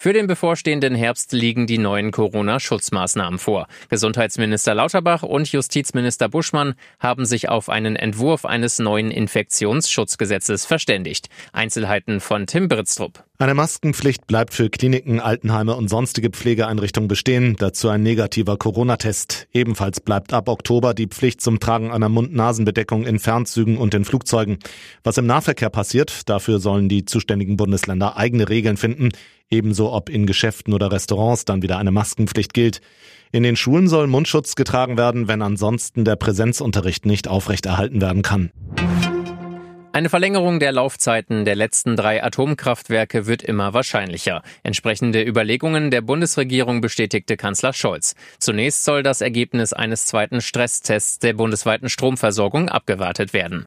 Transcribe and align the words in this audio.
Für 0.00 0.12
den 0.12 0.28
bevorstehenden 0.28 0.94
Herbst 0.94 1.32
liegen 1.32 1.66
die 1.66 1.76
neuen 1.76 2.12
Corona-Schutzmaßnahmen 2.12 3.40
vor. 3.40 3.66
Gesundheitsminister 3.88 4.72
Lauterbach 4.72 5.24
und 5.24 5.50
Justizminister 5.50 6.28
Buschmann 6.28 6.74
haben 7.00 7.24
sich 7.24 7.48
auf 7.48 7.68
einen 7.68 7.96
Entwurf 7.96 8.44
eines 8.44 8.78
neuen 8.78 9.10
Infektionsschutzgesetzes 9.10 10.66
verständigt. 10.66 11.28
Einzelheiten 11.52 12.20
von 12.20 12.46
Tim 12.46 12.68
Britztrup. 12.68 13.24
Eine 13.40 13.54
Maskenpflicht 13.54 14.28
bleibt 14.28 14.54
für 14.54 14.70
Kliniken, 14.70 15.18
Altenheime 15.18 15.74
und 15.74 15.88
sonstige 15.88 16.30
Pflegeeinrichtungen 16.30 17.08
bestehen. 17.08 17.56
Dazu 17.56 17.88
ein 17.88 18.04
negativer 18.04 18.56
Corona-Test. 18.56 19.48
Ebenfalls 19.52 20.00
bleibt 20.00 20.32
ab 20.32 20.48
Oktober 20.48 20.94
die 20.94 21.08
Pflicht 21.08 21.40
zum 21.40 21.58
Tragen 21.58 21.90
einer 21.90 22.08
Mund-Nasen-Bedeckung 22.08 23.04
in 23.04 23.18
Fernzügen 23.18 23.76
und 23.76 23.94
in 23.94 24.04
Flugzeugen. 24.04 24.58
Was 25.02 25.18
im 25.18 25.26
Nahverkehr 25.26 25.70
passiert, 25.70 26.28
dafür 26.28 26.60
sollen 26.60 26.88
die 26.88 27.04
zuständigen 27.04 27.56
Bundesländer 27.56 28.16
eigene 28.16 28.48
Regeln 28.48 28.76
finden. 28.76 29.10
Ebenso 29.50 29.87
ob 29.92 30.08
in 30.08 30.26
Geschäften 30.26 30.74
oder 30.74 30.92
Restaurants 30.92 31.44
dann 31.44 31.62
wieder 31.62 31.78
eine 31.78 31.90
Maskenpflicht 31.90 32.54
gilt. 32.54 32.80
In 33.32 33.42
den 33.42 33.56
Schulen 33.56 33.88
soll 33.88 34.06
Mundschutz 34.06 34.54
getragen 34.54 34.96
werden, 34.96 35.28
wenn 35.28 35.42
ansonsten 35.42 36.04
der 36.04 36.16
Präsenzunterricht 36.16 37.04
nicht 37.04 37.28
aufrechterhalten 37.28 38.00
werden 38.00 38.22
kann. 38.22 38.50
Eine 39.92 40.10
Verlängerung 40.10 40.60
der 40.60 40.70
Laufzeiten 40.70 41.44
der 41.44 41.56
letzten 41.56 41.96
drei 41.96 42.22
Atomkraftwerke 42.22 43.26
wird 43.26 43.42
immer 43.42 43.74
wahrscheinlicher. 43.74 44.42
Entsprechende 44.62 45.24
Überlegungen 45.24 45.90
der 45.90 46.02
Bundesregierung 46.02 46.80
bestätigte 46.80 47.36
Kanzler 47.36 47.72
Scholz. 47.72 48.14
Zunächst 48.38 48.84
soll 48.84 49.02
das 49.02 49.22
Ergebnis 49.22 49.72
eines 49.72 50.06
zweiten 50.06 50.40
Stresstests 50.40 51.18
der 51.18 51.32
bundesweiten 51.32 51.88
Stromversorgung 51.88 52.68
abgewartet 52.68 53.32
werden. 53.32 53.66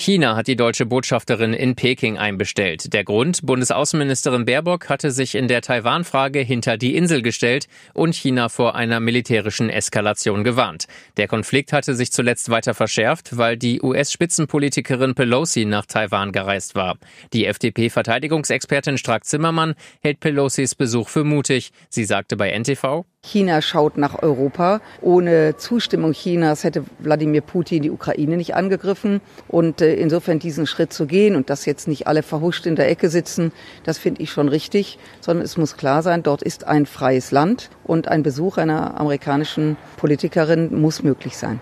China 0.00 0.34
hat 0.34 0.46
die 0.46 0.56
deutsche 0.56 0.86
Botschafterin 0.86 1.52
in 1.52 1.74
Peking 1.74 2.16
einbestellt. 2.16 2.94
Der 2.94 3.04
Grund, 3.04 3.44
Bundesaußenministerin 3.44 4.46
Baerbock 4.46 4.88
hatte 4.88 5.10
sich 5.10 5.34
in 5.34 5.46
der 5.46 5.60
Taiwan-Frage 5.60 6.40
hinter 6.40 6.78
die 6.78 6.96
Insel 6.96 7.20
gestellt 7.20 7.68
und 7.92 8.14
China 8.14 8.48
vor 8.48 8.76
einer 8.76 8.98
militärischen 8.98 9.68
Eskalation 9.68 10.42
gewarnt. 10.42 10.86
Der 11.18 11.28
Konflikt 11.28 11.74
hatte 11.74 11.94
sich 11.94 12.12
zuletzt 12.12 12.48
weiter 12.48 12.72
verschärft, 12.72 13.36
weil 13.36 13.58
die 13.58 13.82
US-Spitzenpolitikerin 13.82 15.14
Pelosi 15.14 15.66
nach 15.66 15.84
Taiwan 15.84 16.32
gereist 16.32 16.74
war. 16.74 16.96
Die 17.34 17.44
FDP-Verteidigungsexpertin 17.44 18.96
Strack-Zimmermann 18.96 19.74
hält 20.00 20.20
Pelosis 20.20 20.74
Besuch 20.74 21.10
für 21.10 21.24
mutig. 21.24 21.72
Sie 21.90 22.04
sagte 22.04 22.38
bei 22.38 22.58
NTV, 22.58 23.04
China 23.30 23.62
schaut 23.62 23.96
nach 23.96 24.22
Europa. 24.22 24.80
Ohne 25.02 25.56
Zustimmung 25.56 26.12
Chinas 26.12 26.64
hätte 26.64 26.84
Wladimir 26.98 27.42
Putin 27.42 27.82
die 27.82 27.90
Ukraine 27.90 28.36
nicht 28.36 28.54
angegriffen. 28.54 29.20
Und 29.46 29.80
äh, 29.80 29.94
insofern 29.94 30.38
diesen 30.38 30.66
Schritt 30.66 30.92
zu 30.92 31.06
gehen 31.06 31.36
und 31.36 31.50
dass 31.50 31.66
jetzt 31.66 31.86
nicht 31.86 32.06
alle 32.06 32.22
verhuscht 32.22 32.66
in 32.66 32.76
der 32.76 32.88
Ecke 32.88 33.08
sitzen, 33.08 33.52
das 33.84 33.98
finde 33.98 34.22
ich 34.22 34.30
schon 34.30 34.48
richtig, 34.48 34.98
sondern 35.20 35.44
es 35.44 35.56
muss 35.56 35.76
klar 35.76 36.02
sein, 36.02 36.22
dort 36.22 36.42
ist 36.42 36.66
ein 36.66 36.86
freies 36.86 37.30
Land 37.30 37.70
und 37.84 38.08
ein 38.08 38.22
Besuch 38.22 38.56
einer 38.56 38.98
amerikanischen 38.98 39.76
Politikerin 39.96 40.80
muss 40.80 41.02
möglich 41.02 41.36
sein. 41.36 41.60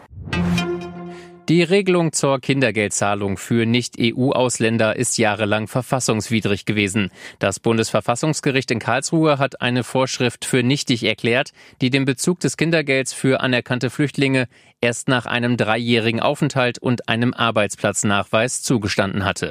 Die 1.49 1.63
Regelung 1.63 2.13
zur 2.13 2.41
Kindergeldzahlung 2.41 3.39
für 3.39 3.65
Nicht-EU-Ausländer 3.65 4.97
ist 4.97 5.17
jahrelang 5.17 5.67
verfassungswidrig 5.67 6.67
gewesen. 6.67 7.11
Das 7.39 7.59
Bundesverfassungsgericht 7.59 8.71
in 8.71 8.81
Karlsruhe 8.81 9.39
hat 9.39 9.63
eine 9.63 9.83
Vorschrift 9.83 10.45
für 10.45 10.63
nichtig 10.63 11.05
erklärt, 11.05 11.53
die 11.81 11.89
den 11.89 12.05
Bezug 12.05 12.41
des 12.41 12.59
Kindergelds 12.59 13.15
für 13.15 13.41
anerkannte 13.41 13.89
Flüchtlinge 13.89 14.47
erst 14.83 15.09
nach 15.09 15.25
einem 15.25 15.57
dreijährigen 15.57 16.21
Aufenthalt 16.21 16.81
und 16.81 17.09
einem 17.09 17.33
Arbeitsplatznachweis 17.33 18.61
zugestanden 18.61 19.25
hatte. 19.25 19.51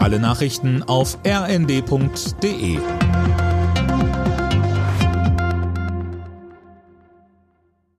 Alle 0.00 0.18
Nachrichten 0.18 0.82
auf 0.82 1.18
rnd.de 1.26 2.78